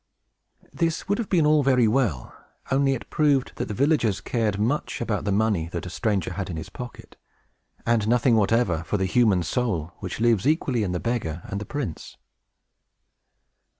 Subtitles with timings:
[0.73, 2.33] This would have been all very well,
[2.71, 6.49] only it proved that the villagers cared much about the money that a stranger had
[6.49, 7.17] in his pocket,
[7.85, 11.65] and nothing whatever for the human soul, which lives equally in the beggar and the
[11.69, 12.17] prince.